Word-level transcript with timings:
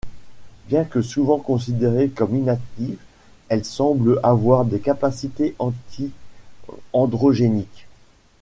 Bien 0.65 0.83
que 0.83 1.03
souvent 1.03 1.37
considérée 1.37 2.09
comme 2.09 2.35
inactive, 2.35 2.97
elle 3.49 3.63
semble 3.63 4.19
avoir 4.23 4.65
des 4.65 4.79
capacités 4.79 5.55
anti-androgéniques. 5.59 7.85